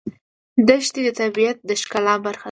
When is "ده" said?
2.35-2.39